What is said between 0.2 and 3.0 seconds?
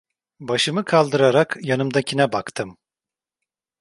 Başımı kaldırarak yanımdakine baktım.